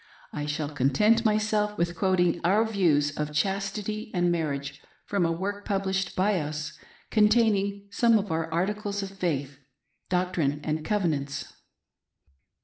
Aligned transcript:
I 0.33 0.47
shall 0.47 0.69
content 0.73 1.25
myself 1.25 1.77
with 1.77 1.95
quoting 1.95 2.41
our 2.43 2.65
views 2.65 3.11
of 3.15 3.31
chastity 3.31 4.09
and 4.15 4.31
marriage 4.31 4.81
from 5.05 5.27
a 5.27 5.31
work 5.31 5.63
published 5.63 6.15
iby 6.19 6.39
us, 6.43 6.75
containing 7.11 7.85
some 7.91 8.17
of 8.17 8.31
our 8.31 8.51
articles 8.51 9.03
of 9.03 9.11
faith— 9.11 9.59
Doctrine 10.09 10.59
andCovenants." 10.63 11.53